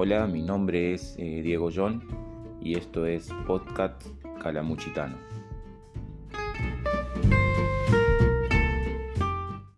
[0.00, 2.00] Hola, mi nombre es eh, Diego John
[2.62, 4.06] y esto es Podcast
[4.40, 5.16] Calamuchitano.